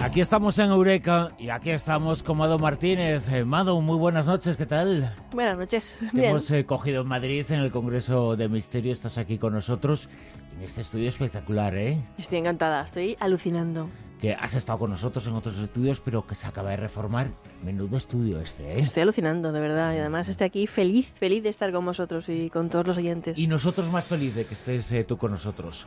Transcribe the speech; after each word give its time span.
Aquí 0.00 0.20
estamos 0.20 0.56
en 0.60 0.70
Eureka 0.70 1.32
y 1.38 1.48
aquí 1.50 1.70
estamos 1.70 2.22
con 2.22 2.38
Mado 2.38 2.56
Martínez. 2.58 3.28
Eh, 3.32 3.44
Mado, 3.44 3.80
muy 3.80 3.96
buenas 3.96 4.26
noches, 4.28 4.56
¿qué 4.56 4.64
tal? 4.64 5.12
Buenas 5.32 5.58
noches. 5.58 5.98
Te 5.98 6.16
Bien. 6.16 6.30
hemos 6.30 6.48
eh, 6.52 6.64
cogido 6.64 7.02
en 7.02 7.08
Madrid 7.08 7.44
en 7.50 7.58
el 7.58 7.72
Congreso 7.72 8.36
de 8.36 8.48
Misterio, 8.48 8.92
estás 8.92 9.18
aquí 9.18 9.38
con 9.38 9.52
nosotros 9.52 10.08
en 10.56 10.62
este 10.62 10.82
estudio 10.82 11.08
espectacular, 11.08 11.76
¿eh? 11.76 11.98
Estoy 12.16 12.38
encantada, 12.38 12.84
estoy 12.84 13.16
alucinando. 13.18 13.90
Que 14.20 14.34
has 14.34 14.54
estado 14.54 14.78
con 14.78 14.90
nosotros 14.90 15.26
en 15.26 15.34
otros 15.34 15.58
estudios, 15.58 16.00
pero 16.00 16.24
que 16.26 16.36
se 16.36 16.46
acaba 16.46 16.70
de 16.70 16.76
reformar. 16.76 17.30
Menudo 17.64 17.96
estudio 17.96 18.40
este, 18.40 18.74
¿eh? 18.74 18.80
Estoy 18.80 19.02
alucinando, 19.02 19.50
de 19.50 19.60
verdad. 19.60 19.94
Y 19.94 19.98
además 19.98 20.28
estoy 20.28 20.46
aquí 20.46 20.66
feliz, 20.68 21.12
feliz 21.14 21.42
de 21.42 21.48
estar 21.48 21.72
con 21.72 21.84
vosotros 21.84 22.28
y 22.28 22.50
con 22.50 22.68
todos 22.70 22.86
los 22.86 22.98
oyentes. 22.98 23.36
Y 23.36 23.48
nosotros 23.48 23.90
más 23.90 24.06
felices 24.06 24.36
de 24.36 24.44
que 24.46 24.54
estés 24.54 24.90
eh, 24.92 25.02
tú 25.02 25.18
con 25.18 25.32
nosotros, 25.32 25.86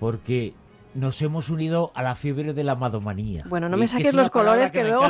porque 0.00 0.54
nos 0.94 1.20
hemos 1.22 1.48
unido 1.50 1.92
a 1.94 2.02
la 2.02 2.14
fiebre 2.14 2.52
de 2.52 2.64
la 2.64 2.74
madomanía. 2.76 3.44
Bueno, 3.48 3.68
no 3.68 3.76
me 3.76 3.84
que 3.84 3.88
saques 3.88 4.14
los 4.14 4.30
colores 4.30 4.70
que 4.70 4.84
luego-. 4.84 5.08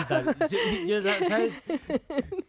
Yo- 0.51 1.01
yo- 1.01 1.27
¿sabes? 1.29 1.53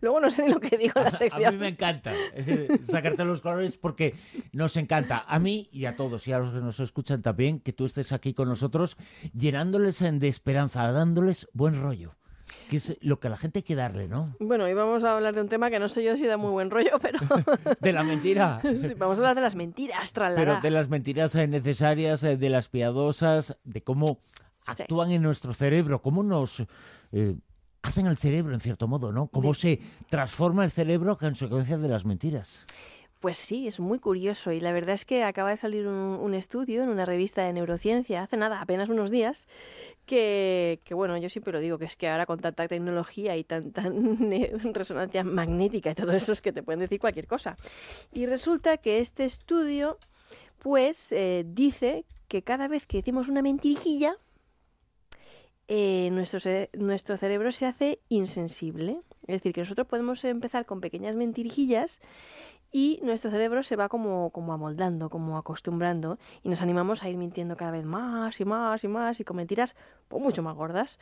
Luego 0.00 0.20
no 0.20 0.30
sé 0.30 0.44
ni 0.44 0.52
lo 0.52 0.60
que 0.60 0.78
digo 0.78 0.92
en 0.96 1.02
la 1.02 1.08
A 1.10 1.12
sección. 1.14 1.54
mí 1.54 1.60
me 1.60 1.68
encanta 1.68 2.12
eh, 2.34 2.78
sacarte 2.88 3.24
los 3.24 3.40
colores 3.40 3.76
porque 3.76 4.14
nos 4.52 4.76
encanta, 4.76 5.24
a 5.26 5.38
mí 5.40 5.68
y 5.72 5.86
a 5.86 5.96
todos 5.96 6.26
y 6.28 6.32
a 6.32 6.38
los 6.38 6.54
que 6.54 6.60
nos 6.60 6.78
escuchan 6.78 7.22
también, 7.22 7.58
que 7.58 7.72
tú 7.72 7.84
estés 7.84 8.12
aquí 8.12 8.34
con 8.34 8.48
nosotros, 8.48 8.96
llenándoles 9.36 10.00
en- 10.02 10.20
de 10.20 10.28
esperanza, 10.28 10.90
dándoles 10.92 11.48
buen 11.52 11.82
rollo, 11.82 12.14
que 12.68 12.76
es 12.76 12.96
lo 13.00 13.18
que 13.20 13.26
a 13.28 13.30
la 13.30 13.36
gente 13.36 13.60
hay 13.60 13.62
que 13.62 13.74
darle, 13.74 14.08
¿no? 14.08 14.34
Bueno, 14.40 14.64
hoy 14.64 14.74
vamos 14.74 15.04
a 15.04 15.14
hablar 15.16 15.34
de 15.34 15.40
un 15.40 15.48
tema 15.48 15.70
que 15.70 15.78
no 15.78 15.88
sé 15.88 16.02
yo 16.04 16.16
si 16.16 16.24
da 16.26 16.36
muy 16.36 16.50
buen 16.50 16.70
rollo, 16.70 16.98
pero 17.00 17.18
De 17.80 17.92
la 17.92 18.02
mentira. 18.02 18.60
sí, 18.62 18.94
vamos 18.94 19.16
a 19.18 19.20
hablar 19.20 19.34
de 19.36 19.42
las 19.42 19.54
mentiras, 19.54 20.10
Pero 20.12 20.26
tralala. 20.34 20.60
de 20.60 20.70
las 20.70 20.88
mentiras 20.88 21.34
eh, 21.34 21.46
necesarias, 21.46 22.22
eh, 22.24 22.36
de 22.36 22.48
las 22.50 22.68
piadosas, 22.68 23.56
de 23.64 23.82
cómo 23.82 24.18
Sí. 24.74 24.82
actúan 24.82 25.12
en 25.12 25.20
nuestro 25.20 25.52
cerebro, 25.52 26.00
cómo 26.00 26.22
nos 26.22 26.62
eh, 27.12 27.34
hacen 27.82 28.06
el 28.06 28.16
cerebro, 28.16 28.54
en 28.54 28.60
cierto 28.60 28.88
modo, 28.88 29.12
¿no? 29.12 29.26
Cómo 29.26 29.52
se 29.52 29.78
transforma 30.08 30.64
el 30.64 30.70
cerebro 30.70 31.12
a 31.12 31.18
consecuencia 31.18 31.76
de 31.76 31.86
las 31.88 32.06
mentiras. 32.06 32.64
Pues 33.24 33.38
sí, 33.38 33.66
es 33.66 33.80
muy 33.80 34.00
curioso 34.00 34.52
y 34.52 34.60
la 34.60 34.70
verdad 34.70 34.94
es 34.94 35.06
que 35.06 35.24
acaba 35.24 35.48
de 35.48 35.56
salir 35.56 35.86
un, 35.86 36.34
estudio 36.34 36.82
en 36.82 36.90
una 36.90 37.06
revista 37.06 37.42
de 37.42 37.54
neurociencia 37.54 38.22
hace 38.22 38.36
nada, 38.36 38.60
apenas 38.60 38.90
unos 38.90 39.10
días, 39.10 39.48
que, 40.04 40.78
bueno, 40.90 41.16
yo 41.16 41.30
siempre 41.30 41.50
lo 41.50 41.60
digo, 41.60 41.78
que 41.78 41.86
es 41.86 41.96
que 41.96 42.06
ahora 42.06 42.26
con 42.26 42.38
tanta 42.38 42.68
tecnología 42.68 43.34
y 43.38 43.42
tanta 43.42 43.84
resonancia 44.74 45.24
magnética 45.24 45.92
y 45.92 45.94
todo 45.94 46.12
eso 46.12 46.32
es 46.32 46.42
que 46.42 46.52
te 46.52 46.62
pueden 46.62 46.80
decir 46.80 47.00
cualquier 47.00 47.26
cosa. 47.26 47.56
Y 48.12 48.26
resulta 48.26 48.76
que 48.76 48.98
este 48.98 49.24
estudio, 49.24 49.96
pues, 50.58 51.10
eh, 51.10 51.46
dice 51.46 52.04
que 52.28 52.42
cada 52.42 52.68
vez 52.68 52.86
que 52.86 52.98
decimos 52.98 53.30
una 53.30 53.40
mentirijilla, 53.40 54.18
eh, 55.68 56.10
nuestro, 56.12 56.40
nuestro 56.74 57.16
cerebro 57.16 57.52
se 57.52 57.64
hace 57.64 58.00
insensible. 58.10 59.00
Es 59.26 59.40
decir, 59.40 59.52
que 59.52 59.60
nosotros 59.60 59.86
podemos 59.86 60.24
empezar 60.24 60.66
con 60.66 60.80
pequeñas 60.80 61.16
mentirijillas 61.16 62.00
y 62.70 62.98
nuestro 63.02 63.30
cerebro 63.30 63.62
se 63.62 63.76
va 63.76 63.88
como, 63.88 64.30
como 64.30 64.52
amoldando, 64.52 65.08
como 65.08 65.38
acostumbrando 65.38 66.18
y 66.42 66.48
nos 66.48 66.60
animamos 66.60 67.02
a 67.02 67.08
ir 67.08 67.16
mintiendo 67.16 67.56
cada 67.56 67.70
vez 67.70 67.84
más 67.84 68.40
y 68.40 68.44
más 68.44 68.82
y 68.82 68.88
más 68.88 69.20
y 69.20 69.24
con 69.24 69.36
mentiras 69.36 69.76
pues, 70.08 70.20
mucho 70.20 70.42
más 70.42 70.56
gordas. 70.56 70.98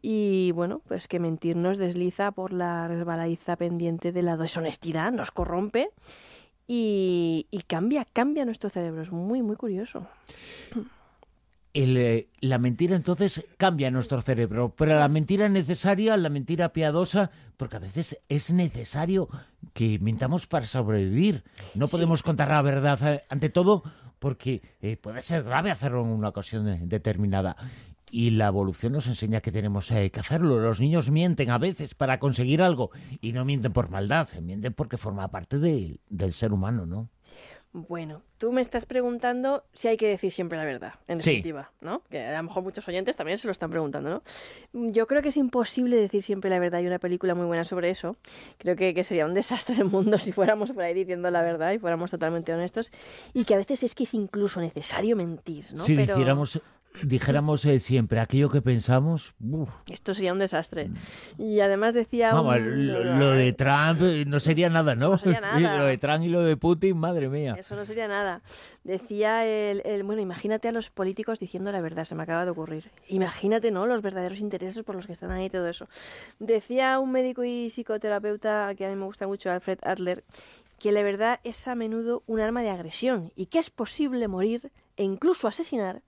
Y 0.00 0.50
bueno, 0.52 0.82
pues 0.88 1.06
que 1.06 1.20
mentir 1.20 1.56
nos 1.56 1.78
desliza 1.78 2.32
por 2.32 2.52
la 2.52 2.88
resbaladiza 2.88 3.54
pendiente 3.56 4.10
de 4.10 4.22
la 4.22 4.36
deshonestidad, 4.36 5.12
nos 5.12 5.30
corrompe 5.30 5.90
y, 6.66 7.46
y 7.50 7.60
cambia, 7.62 8.04
cambia 8.04 8.44
nuestro 8.44 8.68
cerebro. 8.68 9.02
Es 9.02 9.12
muy, 9.12 9.42
muy 9.42 9.54
curioso. 9.54 10.06
El, 11.74 11.96
eh, 11.96 12.28
la 12.40 12.58
mentira 12.58 12.94
entonces 12.96 13.46
cambia 13.56 13.90
nuestro 13.90 14.20
cerebro, 14.20 14.74
pero 14.76 14.98
la 14.98 15.08
mentira 15.08 15.48
necesaria, 15.48 16.16
la 16.18 16.28
mentira 16.28 16.72
piadosa, 16.74 17.30
porque 17.56 17.76
a 17.76 17.80
veces 17.80 18.18
es 18.28 18.50
necesario 18.52 19.28
que 19.72 19.98
mintamos 19.98 20.46
para 20.46 20.66
sobrevivir. 20.66 21.44
No 21.74 21.86
Sí. 21.86 21.92
podemos 21.92 22.22
contar 22.22 22.48
la 22.50 22.60
verdad 22.60 22.98
eh, 23.14 23.22
ante 23.30 23.48
todo 23.48 23.82
porque 24.18 24.60
eh, 24.82 24.96
puede 24.98 25.22
ser 25.22 25.44
grave 25.44 25.70
hacerlo 25.70 26.02
en 26.02 26.08
una 26.08 26.28
ocasión 26.28 26.66
de- 26.66 26.78
determinada. 26.86 27.56
Y 28.10 28.28
la 28.32 28.48
evolución 28.48 28.92
nos 28.92 29.06
enseña 29.06 29.40
que 29.40 29.50
tenemos 29.50 29.90
eh, 29.90 30.10
que 30.10 30.20
hacerlo. 30.20 30.60
Los 30.60 30.78
niños 30.78 31.10
mienten 31.10 31.48
a 31.50 31.56
veces 31.56 31.94
para 31.94 32.18
conseguir 32.18 32.60
algo 32.60 32.90
y 33.22 33.32
no 33.32 33.46
mienten 33.46 33.72
por 33.72 33.88
maldad, 33.88 34.28
mienten 34.42 34.74
porque 34.74 34.98
forma 34.98 35.28
parte 35.28 35.58
del- 35.58 36.00
del 36.10 36.34
ser 36.34 36.52
humano, 36.52 36.84
¿no? 36.84 37.08
Bueno, 37.74 38.20
tú 38.36 38.52
me 38.52 38.60
estás 38.60 38.84
preguntando 38.84 39.64
si 39.72 39.88
hay 39.88 39.96
que 39.96 40.06
decir 40.06 40.30
siempre 40.30 40.58
la 40.58 40.64
verdad, 40.64 40.94
en 41.08 41.20
Sí. 41.20 41.30
definitiva, 41.30 41.70
¿no? 41.80 42.02
Que 42.10 42.20
a 42.26 42.36
lo 42.36 42.42
mejor 42.42 42.62
muchos 42.62 42.86
oyentes 42.86 43.16
también 43.16 43.38
se 43.38 43.46
lo 43.48 43.52
están 43.52 43.70
preguntando, 43.70 44.10
¿no? 44.10 44.88
Yo 44.92 45.06
creo 45.06 45.22
que 45.22 45.30
es 45.30 45.38
imposible 45.38 45.96
decir 45.96 46.22
siempre 46.22 46.50
la 46.50 46.58
verdad. 46.58 46.80
Hay 46.80 46.86
una 46.86 46.98
película 46.98 47.34
muy 47.34 47.46
buena 47.46 47.64
sobre 47.64 47.88
eso. 47.88 48.16
Creo 48.58 48.76
que, 48.76 48.92
que 48.92 49.04
sería 49.04 49.24
un 49.24 49.32
desastre 49.32 49.76
el 49.76 49.86
mundo 49.86 50.18
si 50.18 50.32
fuéramos 50.32 50.70
por 50.72 50.82
ahí 50.82 50.92
diciendo 50.92 51.30
la 51.30 51.40
verdad 51.40 51.72
y 51.72 51.78
fuéramos 51.78 52.10
totalmente 52.10 52.52
honestos. 52.52 52.90
Y 53.32 53.44
que 53.44 53.54
a 53.54 53.58
veces 53.58 53.82
es 53.84 53.94
que 53.94 54.04
es 54.04 54.12
incluso 54.12 54.60
necesario 54.60 55.16
mentir, 55.16 55.64
¿no? 55.72 55.84
si 55.84 55.96
Pero 55.96 56.14
dijéramos, 56.16 56.60
dijéramos 57.02 57.64
eh, 57.64 57.78
siempre 57.78 58.20
aquello 58.20 58.48
que 58.50 58.62
pensamos, 58.62 59.34
uf, 59.40 59.68
esto 59.90 60.14
sería 60.14 60.32
un 60.32 60.38
desastre. 60.38 60.90
Y 61.38 61.60
además 61.60 61.94
decía... 61.94 62.32
Vamos, 62.34 62.56
un- 62.58 62.86
lo, 62.88 63.04
lo 63.04 63.30
de 63.30 63.52
Trump 63.52 64.00
eh, 64.02 64.24
no 64.26 64.38
sería 64.40 64.68
nada, 64.70 64.94
¿no? 64.94 65.10
No 65.10 65.18
sería 65.18 65.40
nada. 65.40 65.78
Lo 65.78 65.84
de 65.86 65.98
Trump 65.98 66.24
y 66.24 66.28
lo 66.28 66.42
de 66.42 66.56
Putin, 66.56 66.96
madre 66.98 67.28
mía. 67.28 67.54
Eso 67.58 67.74
no 67.76 67.84
sería 67.86 68.08
nada. 68.08 68.42
Decía 68.84 69.46
el, 69.46 69.82
el- 69.84 70.02
bueno, 70.04 70.22
imagínate 70.22 70.68
a 70.68 70.72
los 70.72 70.90
políticos 70.90 71.38
diciendo 71.38 71.72
la 71.72 71.80
verdad, 71.80 72.04
se 72.04 72.14
me 72.14 72.22
acaba 72.22 72.44
de 72.44 72.50
ocurrir. 72.50 72.90
Imagínate, 73.08 73.70
¿no? 73.70 73.86
Los 73.86 74.02
verdaderos 74.02 74.38
intereses 74.40 74.82
por 74.82 74.94
los 74.94 75.06
que 75.06 75.12
están 75.14 75.30
ahí 75.30 75.46
y 75.46 75.50
todo 75.50 75.68
eso. 75.68 75.88
Decía 76.38 76.98
un 76.98 77.10
médico 77.12 77.44
y 77.44 77.70
psicoterapeuta 77.70 78.74
que 78.76 78.86
a 78.86 78.90
mí 78.90 78.96
me 78.96 79.04
gusta 79.06 79.26
mucho, 79.26 79.50
Alfred 79.50 79.78
Adler, 79.82 80.24
que 80.78 80.92
la 80.92 81.02
verdad 81.02 81.40
es 81.44 81.68
a 81.68 81.74
menudo 81.74 82.22
un 82.26 82.40
arma 82.40 82.62
de 82.62 82.70
agresión 82.70 83.32
y 83.36 83.46
que 83.46 83.58
es 83.58 83.70
posible 83.70 84.26
morir 84.28 84.70
e 84.96 85.04
incluso 85.04 85.46
asesinar 85.48 86.02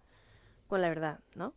con 0.69 0.80
la 0.82 0.88
verdad, 0.88 1.20
¿no? 1.34 1.52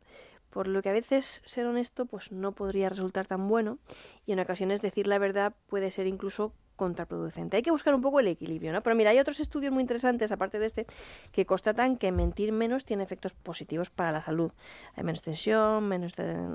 Por 0.50 0.68
lo 0.68 0.81
que 0.81 0.90
a 0.90 0.94
veces 0.94 1.41
ser 1.45 1.66
honesto 1.66 2.06
pues 2.06 2.31
no 2.31 2.53
podría 2.53 2.90
resultar 2.90 3.28
tan 3.28 3.47
bueno 3.47 3.78
y 4.25 4.31
en 4.31 4.40
ocasiones 4.40 4.81
decir 4.81 5.06
la 5.07 5.18
verdad 5.19 5.53
puede 5.68 5.91
ser 5.91 6.07
incluso 6.07 6.53
contraproducente. 6.78 7.57
Hay 7.57 7.63
que 7.63 7.72
buscar 7.72 7.95
un 7.95 8.01
poco 8.01 8.19
el 8.19 8.28
equilibrio, 8.28 8.72
¿no? 8.72 8.84
Pero 8.84 8.95
mira, 8.95 9.09
hay 9.09 9.18
otros 9.18 9.40
estudios 9.40 9.73
muy 9.73 9.81
interesantes, 9.81 10.31
aparte 10.31 10.59
de 10.59 10.68
este, 10.68 10.85
que 11.31 11.44
constatan 11.47 11.97
que 11.97 12.12
mentir 12.12 12.51
menos 12.51 12.85
tiene 12.85 13.01
efectos 13.03 13.34
positivos 13.34 13.90
para 13.90 14.12
la 14.12 14.22
salud. 14.22 14.51
Hay 14.95 15.03
menos 15.03 15.24
tensión, 15.24 15.88
menos 15.88 16.13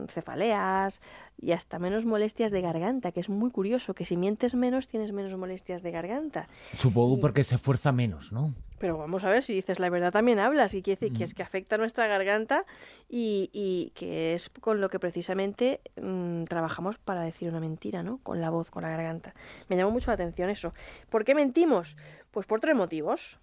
cefaleas 0.08 1.00
y 1.40 1.52
hasta 1.52 1.78
menos 1.78 2.04
molestias 2.04 2.52
de 2.52 2.60
garganta, 2.60 3.10
que 3.12 3.18
es 3.20 3.28
muy 3.28 3.50
curioso, 3.50 3.94
que 3.94 4.04
si 4.04 4.16
mientes 4.16 4.54
menos 4.54 4.86
tienes 4.86 5.12
menos 5.12 5.36
molestias 5.36 5.82
de 5.82 5.90
garganta. 5.90 6.48
Supongo 6.74 7.16
Y- 7.16 7.20
porque 7.20 7.42
se 7.44 7.56
esfuerza 7.56 7.90
menos, 7.92 8.30
¿no? 8.32 8.54
Pero 8.82 8.98
vamos 8.98 9.22
a 9.22 9.30
ver, 9.30 9.44
si 9.44 9.54
dices 9.54 9.78
la 9.78 9.90
verdad 9.90 10.10
también 10.10 10.40
hablas, 10.40 10.74
y 10.74 10.82
quiere 10.82 10.98
decir 10.98 11.16
que 11.16 11.22
es 11.22 11.34
que 11.34 11.44
afecta 11.44 11.76
a 11.76 11.78
nuestra 11.78 12.08
garganta 12.08 12.66
y, 13.08 13.48
y 13.52 13.92
que 13.94 14.34
es 14.34 14.50
con 14.50 14.80
lo 14.80 14.90
que 14.90 14.98
precisamente 14.98 15.80
mm, 15.94 16.42
trabajamos 16.46 16.98
para 16.98 17.20
decir 17.20 17.48
una 17.48 17.60
mentira, 17.60 18.02
¿no? 18.02 18.18
Con 18.24 18.40
la 18.40 18.50
voz, 18.50 18.72
con 18.72 18.82
la 18.82 18.88
garganta. 18.88 19.34
Me 19.68 19.76
llamó 19.76 19.92
mucho 19.92 20.10
la 20.10 20.14
atención 20.14 20.50
eso. 20.50 20.74
¿Por 21.10 21.24
qué 21.24 21.36
mentimos? 21.36 21.96
Pues 22.32 22.46
por 22.46 22.58
tres 22.58 22.74
motivos. 22.74 23.38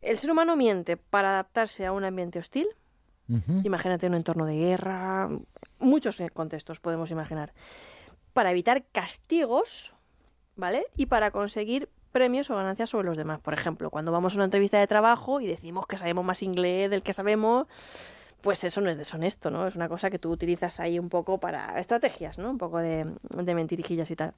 El 0.00 0.16
ser 0.18 0.30
humano 0.30 0.54
miente 0.54 0.96
para 0.96 1.30
adaptarse 1.30 1.84
a 1.84 1.90
un 1.90 2.04
ambiente 2.04 2.38
hostil. 2.38 2.68
Imagínate 3.64 4.06
un 4.06 4.14
entorno 4.14 4.46
de 4.46 4.54
guerra, 4.54 5.28
muchos 5.80 6.20
eh, 6.20 6.30
contextos 6.30 6.78
podemos 6.78 7.10
imaginar. 7.10 7.52
Para 8.32 8.52
evitar 8.52 8.84
castigos, 8.92 9.92
¿vale? 10.54 10.86
Y 10.96 11.06
para 11.06 11.32
conseguir 11.32 11.88
premios 12.12 12.50
o 12.50 12.56
ganancias 12.56 12.90
sobre 12.90 13.06
los 13.06 13.16
demás. 13.16 13.40
Por 13.40 13.54
ejemplo, 13.54 13.90
cuando 13.90 14.12
vamos 14.12 14.34
a 14.34 14.36
una 14.36 14.44
entrevista 14.44 14.78
de 14.78 14.86
trabajo 14.86 15.40
y 15.40 15.46
decimos 15.46 15.86
que 15.86 15.96
sabemos 15.96 16.24
más 16.24 16.42
inglés 16.42 16.90
del 16.90 17.02
que 17.02 17.12
sabemos, 17.12 17.66
pues 18.40 18.64
eso 18.64 18.80
no 18.80 18.90
es 18.90 18.96
deshonesto, 18.96 19.50
¿no? 19.50 19.66
Es 19.66 19.74
una 19.74 19.88
cosa 19.88 20.10
que 20.10 20.18
tú 20.18 20.30
utilizas 20.30 20.80
ahí 20.80 20.98
un 20.98 21.08
poco 21.08 21.38
para 21.38 21.78
estrategias, 21.78 22.38
¿no? 22.38 22.50
Un 22.50 22.58
poco 22.58 22.78
de, 22.78 23.06
mentirijillas 23.34 24.10
y 24.10 24.16
tal. 24.16 24.34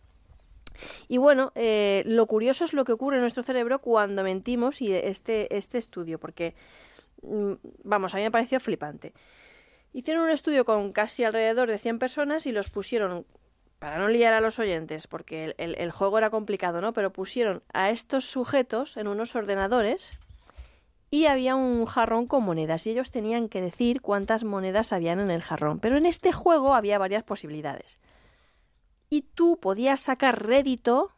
Y 1.09 1.19
bueno, 1.19 1.53
eh, 1.55 2.03
lo 2.07 2.27
curioso 2.27 2.65
es 2.65 2.73
lo 2.73 2.85
que 2.85 2.93
ocurre 2.93 3.17
en 3.17 3.23
nuestro 3.23 3.43
cerebro 3.43 3.81
cuando 3.81 4.23
mentimos 4.23 4.81
y 4.81 4.93
este, 4.93 5.55
este 5.55 5.79
estudio, 5.79 6.19
porque, 6.19 6.55
mm, 7.23 7.53
vamos, 7.85 8.15
a 8.15 8.17
mí 8.17 8.23
me 8.23 8.31
pareció 8.31 8.61
flipante. 8.61 9.13
Hicieron 9.93 10.25
un 10.25 10.31
estudio 10.31 10.65
con 10.65 10.93
casi 10.93 11.25
alrededor 11.25 11.69
de 11.69 11.77
100 11.77 11.99
personas 11.99 12.47
y 12.47 12.53
los 12.53 12.71
pusieron, 12.71 13.27
para 13.81 13.99
no 13.99 14.09
liar 14.09 14.35
a 14.35 14.41
los 14.41 14.59
oyentes, 14.61 15.09
porque 15.09 15.55
el, 15.59 15.75
el- 15.79 15.91
juego 15.91 16.19
era 16.19 16.31
complicado, 16.31 16.81
¿no? 16.81 16.93
Pero 16.93 17.13
pusieron 17.13 17.63
a 17.73 17.91
estos 17.91 18.27
sujetos 18.27 18.97
en 18.99 19.09
unos 19.09 19.35
ordenadores 19.35 20.13
y 21.11 21.25
había 21.27 21.57
un 21.57 21.87
jarrón 21.87 22.27
con 22.27 22.45
monedas 22.45 22.87
y 22.87 22.91
ellos 22.91 23.11
tenían 23.11 23.49
que 23.49 23.63
decir 23.63 24.03
cuántas 24.03 24.45
monedas 24.45 24.93
habían 24.93 25.19
en 25.19 25.31
el 25.31 25.43
jarrón. 25.43 25.81
Pero 25.81 25.97
en 25.97 26.05
este 26.07 26.31
juego 26.31 26.75
había 26.75 26.99
varias 26.99 27.25
posibilidades. 27.25 27.99
Y 29.09 29.23
tú 29.23 29.59
podías 29.59 29.99
sacar 30.01 30.47
rédito, 30.47 31.11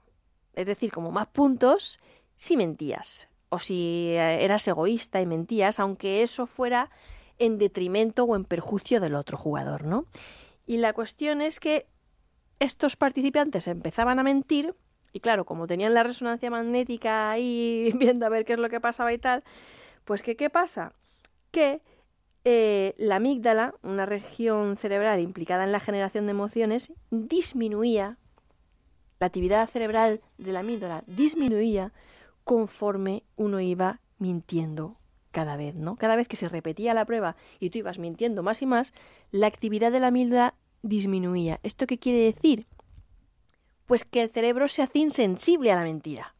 es 0.54 0.66
decir, 0.66 0.92
como 0.92 1.10
más 1.10 1.26
puntos, 1.26 1.98
si 2.36 2.56
mentías. 2.56 3.28
O 3.48 3.58
si 3.58 4.12
eh, 4.12 4.44
eras 4.44 4.66
egoísta 4.68 5.20
y 5.20 5.26
mentías, 5.26 5.80
aunque 5.80 6.22
eso 6.22 6.46
fuera 6.46 6.90
en 7.38 7.58
detrimento 7.58 8.24
o 8.24 8.36
en 8.36 8.44
perjuicio 8.44 9.00
del 9.00 9.16
otro 9.16 9.36
jugador, 9.36 9.84
¿no? 9.84 10.06
Y 10.64 10.76
la 10.76 10.92
cuestión 10.92 11.42
es 11.42 11.58
que 11.58 11.86
estos 12.62 12.96
participantes 12.96 13.66
empezaban 13.66 14.18
a 14.18 14.22
mentir 14.22 14.74
y 15.12 15.20
claro, 15.20 15.44
como 15.44 15.66
tenían 15.66 15.94
la 15.94 16.04
resonancia 16.04 16.50
magnética 16.50 17.30
ahí 17.30 17.92
viendo 17.98 18.24
a 18.24 18.28
ver 18.28 18.44
qué 18.44 18.54
es 18.54 18.58
lo 18.58 18.68
que 18.68 18.80
pasaba 18.80 19.12
y 19.12 19.18
tal, 19.18 19.42
pues 20.04 20.22
que 20.22 20.36
qué 20.36 20.48
pasa? 20.48 20.92
Que 21.50 21.82
eh, 22.44 22.94
la 22.98 23.16
amígdala, 23.16 23.74
una 23.82 24.06
región 24.06 24.76
cerebral 24.76 25.20
implicada 25.20 25.64
en 25.64 25.72
la 25.72 25.80
generación 25.80 26.26
de 26.26 26.30
emociones, 26.30 26.92
disminuía, 27.10 28.16
la 29.18 29.26
actividad 29.26 29.68
cerebral 29.68 30.20
de 30.38 30.52
la 30.52 30.60
amígdala 30.60 31.02
disminuía 31.06 31.92
conforme 32.44 33.22
uno 33.36 33.60
iba 33.60 34.00
mintiendo 34.18 34.96
cada 35.30 35.56
vez, 35.56 35.74
¿no? 35.74 35.96
Cada 35.96 36.16
vez 36.16 36.28
que 36.28 36.36
se 36.36 36.48
repetía 36.48 36.94
la 36.94 37.06
prueba 37.06 37.36
y 37.58 37.70
tú 37.70 37.78
ibas 37.78 37.98
mintiendo 37.98 38.42
más 38.42 38.62
y 38.62 38.66
más, 38.66 38.92
la 39.30 39.46
actividad 39.46 39.90
de 39.90 40.00
la 40.00 40.08
amígdala 40.08 40.54
disminuía. 40.82 41.60
¿Esto 41.62 41.86
qué 41.86 41.98
quiere 41.98 42.20
decir? 42.20 42.66
Pues 43.86 44.04
que 44.04 44.22
el 44.22 44.30
cerebro 44.30 44.68
se 44.68 44.82
hace 44.82 44.98
insensible 44.98 45.72
a 45.72 45.76
la 45.76 45.82
mentira. 45.82 46.34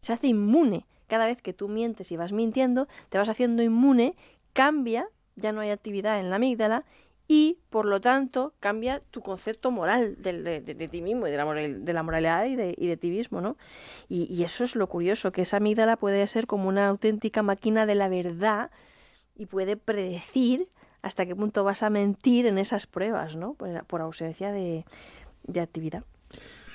Se 0.00 0.12
hace 0.12 0.28
inmune. 0.28 0.86
Cada 1.06 1.26
vez 1.26 1.42
que 1.42 1.52
tú 1.52 1.68
mientes 1.68 2.10
y 2.12 2.16
vas 2.16 2.32
mintiendo, 2.32 2.88
te 3.10 3.18
vas 3.18 3.28
haciendo 3.28 3.62
inmune, 3.62 4.16
cambia, 4.52 5.06
ya 5.36 5.52
no 5.52 5.60
hay 5.60 5.70
actividad 5.70 6.18
en 6.18 6.30
la 6.30 6.36
amígdala 6.36 6.84
y, 7.26 7.58
por 7.70 7.86
lo 7.86 8.00
tanto, 8.00 8.54
cambia 8.60 9.00
tu 9.10 9.22
concepto 9.22 9.70
moral 9.70 10.16
de, 10.18 10.88
ti 10.90 11.00
mismo 11.00 11.26
y 11.26 11.30
de 11.30 11.36
la, 11.36 11.44
moral, 11.46 11.84
de 11.84 11.92
la 11.92 12.02
moralidad 12.02 12.44
y 12.44 12.56
de, 12.56 12.74
y 12.76 12.86
de 12.86 12.96
ti 12.98 13.10
mismo, 13.10 13.40
¿no? 13.40 13.56
Y, 14.08 14.42
eso 14.42 14.64
es 14.64 14.76
lo 14.76 14.88
curioso, 14.88 15.32
que 15.32 15.42
esa 15.42 15.56
amígdala 15.56 15.96
puede 15.96 16.26
ser 16.26 16.46
como 16.46 16.68
una 16.68 16.88
auténtica 16.88 17.42
máquina 17.42 17.86
de 17.86 17.94
la 17.94 18.08
verdad 18.08 18.70
y 19.34 19.46
puede 19.46 19.76
predecir 19.76 20.68
hasta 21.04 21.26
qué 21.26 21.36
punto 21.36 21.64
vas 21.64 21.82
a 21.82 21.90
mentir 21.90 22.46
en 22.46 22.56
esas 22.56 22.86
pruebas, 22.86 23.36
¿no? 23.36 23.52
Por, 23.54 23.84
por 23.84 24.00
ausencia 24.00 24.50
de, 24.52 24.84
de 25.46 25.60
actividad. 25.60 26.02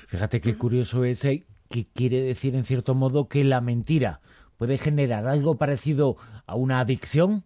Fíjate 0.07 0.39
qué 0.39 0.55
curioso 0.55 1.03
es 1.03 1.25
eh, 1.25 1.45
que 1.67 1.85
quiere 1.85 2.21
decir 2.21 2.55
en 2.55 2.63
cierto 2.63 2.93
modo 2.93 3.27
que 3.27 3.43
la 3.43 3.59
mentira 3.59 4.21
puede 4.57 4.77
generar 4.77 5.27
algo 5.27 5.55
parecido 5.55 6.15
a 6.45 6.55
una 6.55 6.79
adicción, 6.79 7.43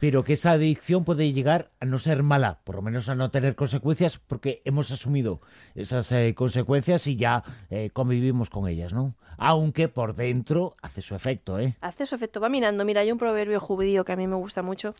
pero 0.00 0.24
que 0.24 0.32
esa 0.32 0.52
adicción 0.52 1.04
puede 1.04 1.32
llegar 1.32 1.70
a 1.80 1.84
no 1.84 1.98
ser 1.98 2.22
mala, 2.22 2.60
por 2.64 2.76
lo 2.76 2.82
menos 2.82 3.08
a 3.08 3.14
no 3.14 3.30
tener 3.30 3.54
consecuencias, 3.54 4.18
porque 4.18 4.60
hemos 4.64 4.90
asumido 4.90 5.40
esas 5.74 6.10
eh, 6.12 6.34
consecuencias 6.34 7.06
y 7.06 7.16
ya 7.16 7.42
eh, 7.70 7.90
convivimos 7.92 8.50
con 8.50 8.68
ellas, 8.68 8.92
¿no? 8.92 9.14
Aunque 9.36 9.88
por 9.88 10.16
dentro 10.16 10.74
hace 10.82 11.00
su 11.00 11.14
efecto, 11.14 11.60
¿eh? 11.60 11.76
Hace 11.80 12.06
su 12.06 12.16
efecto, 12.16 12.40
va 12.40 12.48
mirando. 12.48 12.84
Mira, 12.84 13.02
hay 13.02 13.12
un 13.12 13.18
proverbio 13.18 13.60
judío 13.60 14.04
que 14.04 14.12
a 14.12 14.16
mí 14.16 14.26
me 14.26 14.36
gusta 14.36 14.62
mucho, 14.62 14.94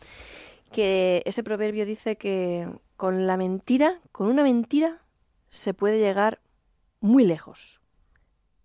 que 0.71 1.21
ese 1.25 1.43
proverbio 1.43 1.85
dice 1.85 2.17
que 2.17 2.69
con 2.97 3.27
la 3.27 3.37
mentira, 3.37 3.99
con 4.11 4.27
una 4.27 4.43
mentira, 4.43 5.01
se 5.49 5.73
puede 5.73 5.99
llegar 5.99 6.41
muy 6.99 7.25
lejos, 7.25 7.79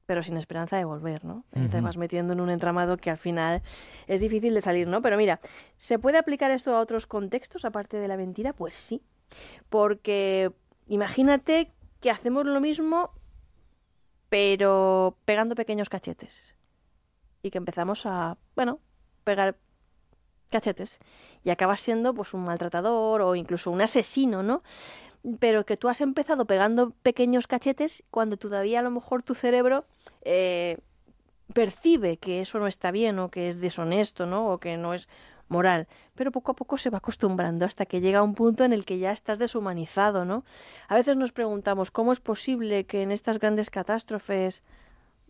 pero 0.06 0.22
sin 0.22 0.36
esperanza 0.36 0.76
de 0.76 0.84
volver, 0.84 1.24
¿no? 1.24 1.44
Uh 1.52 1.60
-huh. 1.60 1.70
Te 1.70 1.80
vas 1.80 1.96
metiendo 1.96 2.32
en 2.32 2.40
un 2.40 2.50
entramado 2.50 2.96
que 2.96 3.10
al 3.10 3.16
final 3.16 3.62
es 4.06 4.20
difícil 4.20 4.54
de 4.54 4.60
salir, 4.60 4.88
¿no? 4.88 5.00
Pero 5.02 5.16
mira, 5.16 5.40
¿se 5.78 5.98
puede 5.98 6.18
aplicar 6.18 6.50
esto 6.50 6.76
a 6.76 6.80
otros 6.80 7.06
contextos 7.06 7.64
aparte 7.64 7.96
de 7.96 8.08
la 8.08 8.16
mentira? 8.16 8.52
Pues 8.52 8.74
sí, 8.74 9.02
porque 9.70 10.52
imagínate 10.86 11.72
que 12.00 12.10
hacemos 12.10 12.44
lo 12.44 12.60
mismo, 12.60 13.12
pero 14.28 15.16
pegando 15.24 15.54
pequeños 15.54 15.88
cachetes 15.88 16.54
y 17.42 17.50
que 17.50 17.58
empezamos 17.58 18.04
a, 18.04 18.36
bueno, 18.56 18.80
pegar 19.22 19.56
cachetes 20.50 20.98
y 21.42 21.50
acabas 21.50 21.80
siendo 21.80 22.14
pues 22.14 22.34
un 22.34 22.44
maltratador 22.44 23.22
o 23.22 23.34
incluso 23.34 23.70
un 23.70 23.80
asesino, 23.80 24.42
¿no? 24.42 24.62
pero 25.38 25.64
que 25.64 25.76
tú 25.76 25.88
has 25.88 26.00
empezado 26.00 26.44
pegando 26.44 26.90
pequeños 27.02 27.46
cachetes 27.46 28.04
cuando 28.10 28.36
todavía 28.36 28.80
a 28.80 28.82
lo 28.82 28.90
mejor 28.90 29.22
tu 29.22 29.34
cerebro 29.34 29.86
eh, 30.22 30.78
percibe 31.52 32.18
que 32.18 32.40
eso 32.40 32.58
no 32.58 32.66
está 32.66 32.90
bien 32.90 33.18
o 33.18 33.30
que 33.30 33.48
es 33.48 33.60
deshonesto, 33.60 34.26
¿no? 34.26 34.50
O 34.50 34.58
que 34.58 34.76
no 34.76 34.92
es 34.92 35.08
moral, 35.48 35.88
pero 36.14 36.32
poco 36.32 36.52
a 36.52 36.56
poco 36.56 36.76
se 36.78 36.90
va 36.90 36.98
acostumbrando 36.98 37.64
hasta 37.64 37.84
que 37.86 38.00
llega 38.00 38.22
un 38.22 38.34
punto 38.34 38.64
en 38.64 38.72
el 38.72 38.84
que 38.84 38.98
ya 38.98 39.12
estás 39.12 39.38
deshumanizado, 39.38 40.24
¿no? 40.24 40.44
A 40.88 40.94
veces 40.94 41.16
nos 41.16 41.32
preguntamos 41.32 41.90
cómo 41.90 42.12
es 42.12 42.20
posible 42.20 42.84
que 42.84 43.02
en 43.02 43.12
estas 43.12 43.38
grandes 43.38 43.70
catástrofes 43.70 44.62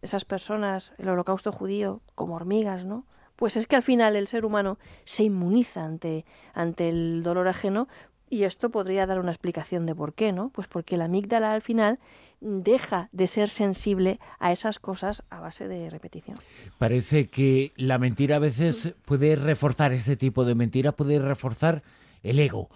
esas 0.03 0.25
personas, 0.25 0.93
el 0.99 1.09
holocausto 1.09 1.51
judío, 1.51 2.01
como 2.15 2.37
hormigas, 2.37 2.85
¿no? 2.85 3.07
Pues 3.37 3.57
es 3.57 3.67
que 3.67 3.77
al 3.77 3.83
final 3.83 4.17
el 4.17 4.27
ser 4.27 4.45
humano 4.45 4.79
se 5.05 5.25
inmuniza 5.25 5.85
ante, 5.85 6.25
ante 6.53 6.89
el 6.89 7.23
dolor 7.23 7.49
ajeno 7.49 7.89
y 8.31 8.45
esto 8.45 8.71
podría 8.71 9.07
dar 9.07 9.21
una 9.21 9.31
explicación 9.31 9.87
de 9.87 9.95
por 9.95 10.15
qué, 10.15 10.33
¿no? 10.33 10.51
Pues 10.51 10.67
porque 10.67 10.97
la 10.97 11.05
amígdala 11.05 11.53
al 11.53 11.63
final 11.63 11.99
deja 12.41 13.09
de 13.13 13.27
ser 13.27 13.49
sensible 13.49 14.19
a 14.39 14.53
esas 14.53 14.79
cosas 14.79 15.23
a 15.31 15.41
base 15.41 15.69
de 15.69 15.89
repetición. 15.91 16.37
Parece 16.79 17.29
que 17.29 17.73
la 17.77 17.99
mentira 17.99 18.37
a 18.37 18.41
veces 18.41 18.95
puede 19.05 19.37
reforzar 19.37 19.93
este 19.93 20.17
tipo 20.17 20.45
de 20.45 20.55
mentira, 20.55 20.93
puede 20.93 21.19
reforzar 21.19 21.83
el 22.23 22.39
ego. 22.39 22.69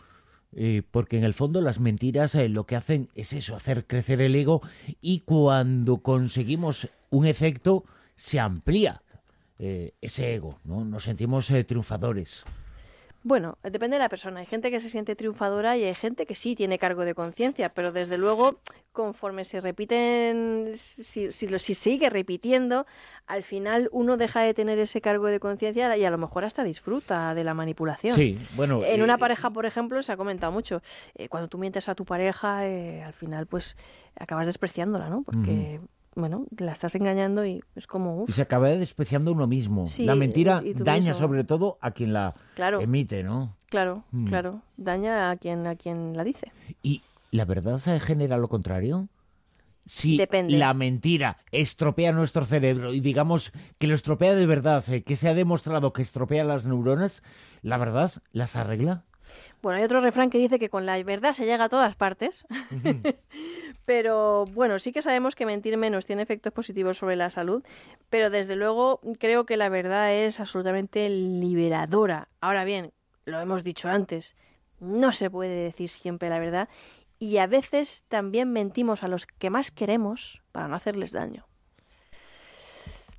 Eh, 0.53 0.83
porque 0.91 1.19
en 1.19 1.25
el 1.25 1.35
fondo 1.35 1.61
las 1.61 1.79
mentiras 1.79 2.35
eh, 2.35 2.49
lo 2.49 2.65
que 2.65 2.77
hacen 2.77 3.11
es 3.15 3.35
eso, 3.35 3.55
hacer 3.55 3.85
crecer 3.87 4.23
el 4.23 4.35
ego 4.35 4.63
y 5.03 5.21
cuando 5.21 5.99
conseguimos 5.99 6.89
un 7.11 7.27
efecto 7.27 7.85
se 8.15 8.41
amplía 8.41 9.03
eh, 9.59 9.93
ese 10.01 10.35
ego, 10.35 10.59
¿no? 10.65 10.85
Nos 10.85 11.05
sentimos 11.05 11.53
triunfadores. 11.67 12.45
Bueno, 13.25 13.59
depende 13.65 13.97
de 13.97 13.99
la 13.99 14.09
persona. 14.09 14.41
Hay 14.41 14.47
gente 14.47 14.71
que 14.71 14.79
se 14.79 14.89
siente 14.89 15.17
triunfadora 15.17 15.77
y 15.77 15.85
hay 15.85 15.95
gente 15.95 16.25
que 16.25 16.37
sí 16.37 16.55
tiene 16.55 16.79
cargo 16.79 17.05
de 17.05 17.15
conciencia, 17.15 17.69
pero 17.69 17.91
desde 17.91 18.17
luego, 18.17 18.61
conforme 18.93 19.45
se 19.45 19.61
repiten, 19.61 20.73
si, 20.77 21.33
si, 21.33 21.59
si, 21.59 21.75
sigue 21.75 22.11
repitiendo, 22.11 22.87
al 23.27 23.43
final 23.43 23.89
uno 23.93 24.17
deja 24.17 24.43
de 24.43 24.55
tener 24.55 24.79
ese 24.79 25.01
cargo 25.01 25.27
de 25.27 25.41
conciencia 25.41 25.95
y 25.97 26.05
a 26.05 26.11
lo 26.11 26.19
mejor 26.19 26.45
hasta 26.45 26.63
disfruta 26.63 27.35
de 27.35 27.43
la 27.43 27.55
manipulación. 27.55 28.15
Sí, 28.15 28.39
bueno. 28.55 28.85
En 28.85 29.03
una 29.03 29.19
pareja, 29.19 29.51
por 29.51 29.67
ejemplo, 29.67 30.01
se 30.03 30.13
ha 30.13 30.17
comentado 30.17 30.53
mucho. 30.53 30.81
Eh, 31.15 31.29
cuando 31.29 31.49
tú 31.49 31.59
mientes 31.59 31.89
a 31.89 31.97
tu 31.97 32.05
pareja, 32.05 32.69
eh, 32.69 33.03
al 33.03 33.13
final, 33.15 33.47
pues 33.47 33.77
acabas 34.15 34.47
despreciándola, 34.47 35.11
¿no? 35.11 35.23
Porque. 35.23 35.81
Uh 35.81 35.85
-huh 35.85 35.89
bueno, 36.19 36.47
la 36.59 36.73
estás 36.73 36.95
engañando 36.95 37.47
y 37.47 37.63
es 37.77 37.87
como... 37.87 38.23
Uf. 38.23 38.29
Y 38.31 38.33
se 38.33 38.43
acaba 38.43 38.69
despreciando 38.69 39.33
uno 39.33 39.47
mismo. 39.47 39.87
Sí, 39.87 40.05
la 40.05 40.15
mentira 40.17 40.61
y, 40.65 40.71
y 40.71 40.75
daña 40.75 41.13
mismo. 41.13 41.15
sobre 41.15 41.45
todo 41.45 41.79
a 41.81 41.93
quien 41.93 42.13
la 42.13 42.35
claro. 42.55 42.81
emite, 42.81 43.23
¿no? 43.23 43.57
Claro, 43.71 44.05
Mm. 44.11 44.27
claro. 44.29 44.63
Daña 44.77 45.31
a 45.31 45.37
quien, 45.37 45.67
a 45.67 45.77
quien 45.77 46.17
la 46.17 46.25
dice. 46.25 46.51
¿Y 46.83 47.03
la 47.31 47.45
verdad 47.45 47.79
se 47.79 47.99
genera 48.01 48.37
lo 48.37 48.49
contrario? 48.49 49.09
Si 49.87 50.19
Depende. 50.19 50.59
la 50.59 50.75
mentira 50.75 51.39
estropea 51.51 52.13
nuestro 52.13 52.45
cerebro 52.45 52.93
y 52.93 53.01
digamos 53.01 53.53
que 53.79 53.87
lo 53.87 53.95
estropea 53.95 54.35
de 54.35 54.45
verdad, 54.47 54.85
eh, 54.91 55.03
que 55.03 55.17
se 55.17 55.29
ha 55.29 55.35
demostrado 55.35 55.93
que 55.95 56.03
estropea 56.03 56.45
las 56.45 56.67
neuronas, 56.67 57.23
¿la 57.63 57.79
verdad 57.79 58.11
las 58.33 58.55
arregla? 58.57 59.05
Bueno, 59.63 59.79
hay 59.79 59.85
otro 59.85 60.01
refrán 60.01 60.31
que 60.31 60.39
dice 60.39 60.59
que 60.59 60.69
con 60.71 60.85
la 60.87 61.03
verdad 61.05 61.33
se 61.33 61.45
llega 61.47 61.65
a 61.65 61.69
todas 61.69 61.97
partes. 61.97 62.47
pero 63.89 64.45
bueno, 64.53 64.79
sí 64.79 64.93
que 64.93 65.01
sabemos 65.01 65.35
que 65.35 65.47
mentir 65.47 65.79
menos 65.79 66.05
tiene 66.05 66.21
efectos 66.21 66.53
positivos 66.53 66.99
sobre 66.99 67.17
la 67.17 67.31
salud, 67.31 67.65
pero 68.11 68.29
desde 68.29 68.55
luego 68.55 69.01
creo 69.19 69.47
que 69.47 69.57
la 69.57 69.71
verdad 69.71 70.13
es 70.13 70.41
absolutamente 70.41 71.09
liberadora. 71.09 72.29
Ahora 72.43 72.65
bien, 72.65 72.93
lo 73.25 73.41
hemos 73.41 73.65
dicho 73.65 73.89
antes, 73.89 74.37
no 74.79 75.13
se 75.13 75.31
puede 75.31 75.65
decir 75.65 75.89
siempre 75.89 76.29
la 76.29 76.39
verdad 76.39 76.69
y 77.19 77.39
a 77.39 77.47
veces 77.47 78.05
también 78.09 78.53
mentimos 78.53 79.03
a 79.05 79.09
los 79.09 79.25
que 79.25 79.49
más 79.49 79.71
queremos 79.71 80.43
para 80.53 80.69
no 80.69 80.77
hacerles 80.77 81.13
daño. 81.13 81.47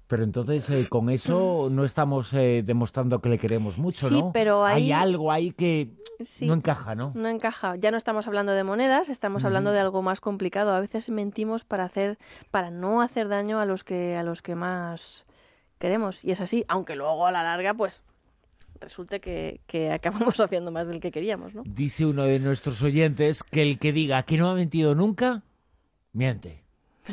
Pero 0.09 0.23
entonces 0.23 0.67
eh, 0.71 0.87
con 0.89 1.11
eso 1.11 1.69
no 1.71 1.85
estamos 1.85 2.33
eh, 2.33 2.63
demostrando 2.65 3.21
que 3.21 3.29
le 3.29 3.37
queremos 3.37 3.77
mucho, 3.77 4.07
sí, 4.09 4.19
¿no? 4.19 4.31
pero 4.33 4.65
hay 4.65 4.91
algo 4.91 5.31
ahí 5.31 5.51
que 5.51 5.91
Sí. 6.19 6.47
no 6.47 6.55
encaja, 6.55 6.95
¿no? 6.95 7.11
No 7.13 7.29
encaja. 7.29 7.75
Ya 7.75 7.91
no 7.91 7.97
estamos 7.97 8.27
hablando 8.27 8.51
de 8.53 8.63
monedas, 8.63 9.07
estamos 9.07 9.45
hablando 9.45 9.71
de 9.71 9.79
algo 9.79 10.01
más 10.01 10.19
complicado. 10.19 10.73
A 10.73 10.79
veces 10.79 11.09
mentimos 11.11 11.63
para 11.63 11.83
hacer, 11.85 12.17
para 12.49 12.71
no 12.71 13.03
hacer 13.03 13.27
daño 13.27 13.59
a 13.59 13.65
los 13.65 13.83
que, 13.83 14.17
a 14.17 14.23
los 14.23 14.41
que 14.41 14.55
más 14.55 15.25
queremos. 15.77 16.25
Y 16.25 16.31
es 16.31 16.41
así, 16.41 16.65
aunque 16.67 16.95
luego 16.95 17.27
a 17.27 17.31
la 17.31 17.43
larga, 17.43 17.75
pues, 17.75 18.01
resulte 18.81 19.21
que, 19.21 19.61
que 19.67 19.91
acabamos 19.91 20.39
haciendo 20.39 20.71
más 20.71 20.87
del 20.87 20.99
que 21.01 21.11
queríamos, 21.11 21.53
¿no? 21.53 21.61
Dice 21.67 22.07
uno 22.07 22.23
de 22.23 22.39
nuestros 22.39 22.81
oyentes 22.81 23.43
que 23.43 23.61
el 23.61 23.77
que 23.77 23.93
diga 23.93 24.23
que 24.23 24.37
no 24.37 24.49
ha 24.49 24.55
mentido 24.55 24.95
nunca, 24.95 25.43
miente. 26.13 26.63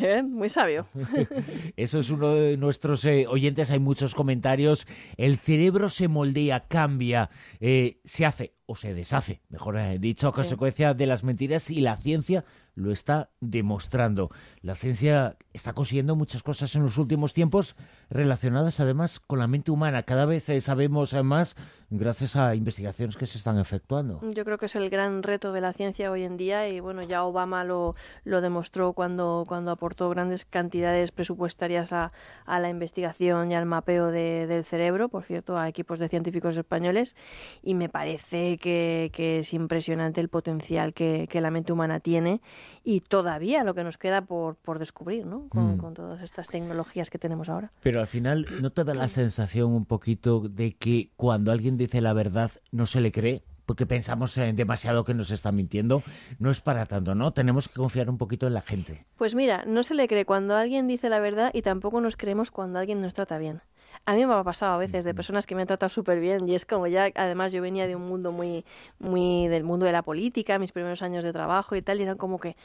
¿Eh? 0.01 0.23
Muy 0.23 0.49
sabio. 0.49 0.87
Eso 1.77 1.99
es 1.99 2.11
uno 2.11 2.35
de 2.35 2.57
nuestros 2.57 3.05
eh, 3.05 3.27
oyentes. 3.29 3.71
Hay 3.71 3.79
muchos 3.79 4.15
comentarios. 4.15 4.87
El 5.17 5.39
cerebro 5.39 5.89
se 5.89 6.09
moldea, 6.09 6.67
cambia, 6.69 7.31
eh, 7.61 8.01
se 8.05 8.27
hace 8.27 8.56
o 8.67 8.77
se 8.77 8.95
deshace, 8.95 9.41
mejor 9.49 9.77
dicho, 9.99 10.29
a 10.29 10.33
consecuencia 10.33 10.95
de 10.95 11.07
las 11.07 11.25
mentiras 11.25 11.71
y 11.71 11.81
la 11.81 11.97
ciencia 11.97 12.45
lo 12.77 12.93
está 12.93 13.31
demostrando. 13.41 14.31
La 14.61 14.75
ciencia 14.75 15.37
está 15.53 15.73
consiguiendo 15.73 16.15
muchas 16.15 16.43
cosas 16.43 16.75
en 16.77 16.83
los 16.83 16.99
últimos 16.99 17.33
tiempos 17.33 17.75
relacionadas 18.11 18.79
además 18.79 19.19
con 19.19 19.39
la 19.39 19.49
mente 19.49 19.71
humana. 19.71 20.03
Cada 20.03 20.27
vez 20.27 20.49
eh, 20.51 20.61
sabemos 20.61 21.15
eh, 21.15 21.23
más 21.23 21.57
gracias 21.89 22.37
a 22.37 22.55
investigaciones 22.55 23.17
que 23.17 23.27
se 23.27 23.39
están 23.39 23.59
efectuando. 23.59 24.21
Yo 24.23 24.45
creo 24.45 24.59
que 24.59 24.67
es 24.67 24.75
el 24.75 24.91
gran 24.91 25.23
reto 25.23 25.53
de 25.53 25.61
la 25.61 25.73
ciencia 25.73 26.11
hoy 26.11 26.25
en 26.25 26.37
día 26.37 26.69
y 26.69 26.81
bueno, 26.81 27.03
ya 27.03 27.25
Obama 27.25 27.65
lo, 27.65 27.95
lo 28.25 28.41
demostró 28.41 28.93
cuando, 28.93 29.45
cuando 29.49 29.71
aportó 29.71 30.11
grandes 30.11 30.45
cantidades 30.45 31.13
presupuestarias 31.13 31.93
a, 31.93 32.13
a 32.45 32.61
la 32.61 32.69
investigación 32.69 33.53
y 33.53 33.55
al 33.55 33.67
mapeo 33.67 34.09
de, 34.11 34.47
del 34.47 34.65
cerebro, 34.65 35.09
por 35.09 35.25
cierto, 35.25 35.57
a 35.57 35.69
equipos 35.69 35.99
de 35.99 36.09
científicos 36.09 36.57
españoles 36.57 37.17
y 37.63 37.75
me 37.75 37.89
parece 37.89 38.56
que, 38.59 39.11
que 39.13 39.41
es 39.41 39.53
impresionante 39.55 40.21
el 40.21 40.29
potencial 40.29 40.95
que, 40.95 41.27
que 41.29 41.41
la 41.41 41.51
mente 41.51 41.73
humana 41.73 42.01
tiene 42.01 42.41
y 42.85 43.01
todavía 43.01 43.65
lo 43.65 43.75
que 43.75 43.85
nos 43.85 43.99
queda 43.99 44.23
por, 44.23 44.57
por 44.57 44.79
descubrir, 44.79 45.27
¿no? 45.27 45.49
Con, 45.49 45.77
mm. 45.77 45.95
todas 45.95 46.23
estas 46.23 46.49
tecnologías 46.49 47.11
que 47.11 47.19
tenemos 47.19 47.49
ahora. 47.49 47.73
Pero 47.81 48.01
al 48.01 48.07
final, 48.07 48.47
¿no 48.61 48.71
te 48.71 48.85
da 48.85 48.95
la 48.95 49.09
sensación 49.09 49.73
un 49.73 49.85
poquito 49.85 50.41
de 50.49 50.73
que 50.73 51.11
cuando 51.17 51.53
alguien 51.53 51.77
dice 51.77 52.01
la 52.01 52.13
verdad 52.13 52.51
no 52.73 52.87
se 52.87 53.01
le 53.01 53.13
cree? 53.13 53.43
porque 53.67 53.85
pensamos 53.85 54.39
en 54.39 54.55
demasiado 54.55 55.03
que 55.03 55.13
nos 55.13 55.33
está 55.33 55.51
mintiendo, 55.51 56.05
no 56.39 56.53
es 56.53 56.61
para 56.61 56.87
tanto, 56.87 57.17
¿no? 57.17 57.33
Tenemos 57.33 57.69
que 57.69 57.75
confiar 57.75 58.09
un 58.09 58.17
poquito 58.17 58.47
en 58.47 58.55
la 58.55 58.63
gente. 58.63 59.05
Pues 59.17 59.35
mira, 59.35 59.65
no 59.67 59.83
se 59.83 59.95
le 59.95 60.07
cree 60.07 60.25
cuando 60.25 60.55
alguien 60.55 60.87
dice 60.87 61.09
la 61.09 61.19
verdad 61.19 61.51
y 61.53 61.63
tampoco 61.63 62.01
nos 62.01 62.17
creemos 62.17 62.53
cuando 62.53 62.79
alguien 62.79 63.03
nos 63.03 63.15
trata 63.15 63.39
bien. 63.39 63.61
A 64.07 64.15
mí 64.15 64.25
me 64.25 64.35
ha 64.35 64.45
pasado 64.45 64.75
a 64.75 64.79
veces 64.79 65.05
de 65.05 65.15
personas 65.15 65.47
que 65.47 65.55
me 65.55 65.63
han 65.63 65.67
tratado 65.67 65.91
súper 65.91 66.21
bien 66.21 66.49
y 66.49 66.55
es 66.55 66.65
como 66.65 66.87
ya, 66.87 67.11
además 67.15 67.53
yo 67.53 67.61
venía 67.61 67.87
de 67.87 67.97
un 67.97 68.09
mundo 68.09 68.33
muy, 68.33 68.65
muy 68.99 69.49
del 69.49 69.65
mundo 69.65 69.85
de 69.85 69.93
la 69.93 70.03
política, 70.03 70.59
mis 70.59 70.73
primeros 70.73 71.03
años 71.03 71.25
de 71.25 71.33
trabajo 71.33 71.75
y 71.75 71.83
tal, 71.83 71.99
y 71.99 72.05
eran 72.05 72.17
como 72.17 72.39
que, 72.39 72.57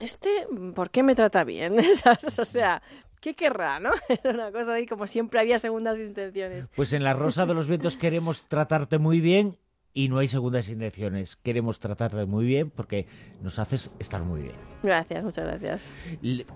este, 0.00 0.28
¿por 0.74 0.90
qué 0.90 1.02
me 1.02 1.14
trata 1.14 1.44
bien? 1.44 1.76
o 2.38 2.44
sea, 2.44 2.82
¿Qué 3.20 3.34
querrá, 3.34 3.80
no? 3.80 3.90
Era 4.08 4.30
una 4.30 4.52
cosa 4.52 4.74
ahí 4.74 4.86
como 4.86 5.06
siempre 5.06 5.40
había 5.40 5.58
segundas 5.58 5.98
intenciones. 5.98 6.68
Pues 6.74 6.92
en 6.92 7.04
la 7.04 7.14
Rosa 7.14 7.46
de 7.46 7.54
los 7.54 7.66
Vientos 7.66 7.96
queremos 7.96 8.44
tratarte 8.44 8.98
muy 8.98 9.20
bien 9.20 9.58
y 9.92 10.08
no 10.08 10.18
hay 10.18 10.28
segundas 10.28 10.68
intenciones. 10.68 11.36
Queremos 11.36 11.80
tratarte 11.80 12.24
muy 12.26 12.46
bien 12.46 12.70
porque 12.70 13.06
nos 13.42 13.58
haces 13.58 13.90
estar 13.98 14.22
muy 14.22 14.42
bien. 14.42 14.54
Gracias, 14.82 15.24
muchas 15.24 15.44
gracias. 15.44 15.90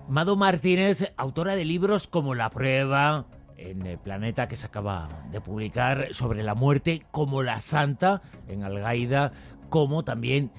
Mado 0.07 0.35
Martínez, 0.37 1.11
autora 1.17 1.55
de 1.55 1.65
libros 1.65 2.07
como 2.07 2.35
La 2.35 2.49
Prueba, 2.49 3.25
en 3.69 3.85
el 3.85 3.97
planeta 3.97 4.47
que 4.47 4.55
se 4.55 4.67
acaba 4.67 5.07
de 5.31 5.41
publicar 5.41 6.07
sobre 6.11 6.43
la 6.43 6.55
muerte 6.55 7.05
como 7.11 7.43
la 7.43 7.59
santa 7.59 8.21
en 8.47 8.63
Algaida, 8.63 9.31
como 9.69 10.03
también 10.03 10.51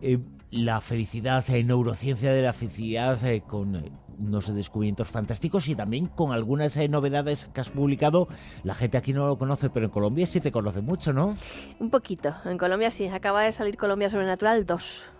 eh, 0.00 0.18
la 0.50 0.80
felicidad, 0.80 1.44
en 1.50 1.66
neurociencia 1.66 2.32
de 2.32 2.42
la 2.42 2.52
felicidad 2.52 3.22
eh, 3.24 3.40
con 3.40 3.76
eh, 3.76 3.90
unos 4.18 4.54
descubrimientos 4.54 5.08
fantásticos 5.08 5.68
y 5.68 5.74
también 5.74 6.06
con 6.06 6.32
algunas 6.32 6.76
novedades 6.88 7.48
que 7.52 7.60
has 7.60 7.70
publicado. 7.70 8.28
La 8.62 8.74
gente 8.74 8.98
aquí 8.98 9.12
no 9.12 9.26
lo 9.26 9.38
conoce, 9.38 9.70
pero 9.70 9.86
en 9.86 9.90
Colombia 9.90 10.26
sí 10.26 10.40
te 10.40 10.52
conoce 10.52 10.82
mucho, 10.82 11.12
¿no? 11.12 11.34
Un 11.80 11.90
poquito. 11.90 12.34
En 12.44 12.58
Colombia 12.58 12.90
sí. 12.90 13.08
Acaba 13.08 13.42
de 13.42 13.52
salir 13.52 13.76
Colombia 13.76 14.08
Sobrenatural 14.08 14.64
2 14.64 15.12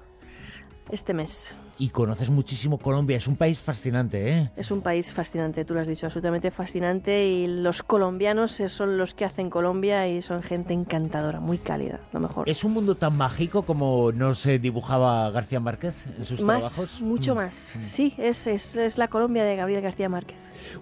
este 0.91 1.15
mes 1.15 1.55
y 1.83 1.89
conoces 1.89 2.31
muchísimo 2.31 2.79
Colombia. 2.79 3.17
Es 3.17 3.27
un 3.27 3.35
país 3.35 3.59
fascinante, 3.59 4.31
¿eh? 4.31 4.51
Es 4.57 4.71
un 4.71 4.83
país 4.83 5.13
fascinante, 5.13 5.65
tú 5.65 5.75
lo 5.75 5.81
has 5.81 5.89
dicho, 5.89 6.07
absolutamente 6.07 6.53
fascinante. 6.53 7.27
Y 7.27 7.47
los 7.49 7.83
colombianos 7.83 8.63
son 8.69 8.99
los 8.99 9.15
que 9.15 9.25
hacen 9.25 9.51
Colombia 9.51 10.07
y 10.07 10.23
son 10.23 10.45
gente 10.45 10.75
encantadora, 10.75 11.41
muy 11.41 11.59
cálida, 11.59 11.99
lo 12.13 12.21
mejor. 12.21 12.49
¿Es 12.49 12.63
un 12.63 12.73
mundo 12.73 12.95
tan 12.95 13.17
mágico 13.17 13.63
como 13.63 14.13
nos 14.13 14.45
dibujaba 14.45 15.29
García 15.31 15.59
Márquez 15.59 16.07
en 16.19 16.25
sus 16.25 16.41
más, 16.43 16.59
trabajos? 16.59 17.01
Mucho 17.01 17.35
mm. 17.35 17.39
más. 17.39 17.73
Mm. 17.75 17.83
Sí, 17.83 18.15
es, 18.17 18.47
es, 18.47 18.77
es 18.77 18.97
la 18.97 19.09
Colombia 19.09 19.45
de 19.45 19.57
Gabriel 19.57 19.83
García 19.83 20.09
Márquez. 20.09 20.37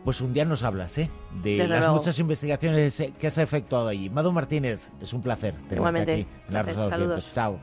Pues 0.04 0.20
un 0.20 0.34
día 0.34 0.44
nos 0.44 0.62
hablas, 0.62 0.98
¿eh? 0.98 1.10
De 1.42 1.66
las 1.66 1.88
muchas 1.88 2.18
investigaciones 2.18 3.02
que 3.18 3.26
has 3.26 3.38
efectuado 3.38 3.88
allí. 3.88 4.10
Mado 4.10 4.32
Martínez, 4.32 4.90
es 5.00 5.14
un 5.14 5.22
placer 5.22 5.54
tenerte 5.66 6.12
aquí 6.12 6.26
en 6.48 6.54
la 6.54 6.62
Rosa 6.62 6.90
Saludos. 6.90 7.30
Chao. 7.32 7.58